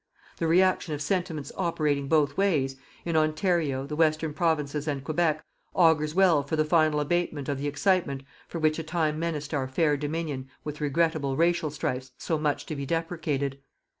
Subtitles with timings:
[0.37, 5.43] The reaction of sentiments operating both ways, in Ontario, the western Provinces and Quebec
[5.75, 9.67] augurs well for the final abatement of the excitement which for a time menaced our
[9.67, 13.59] fair Dominion with regrettable racial strifes so much to be deprecated.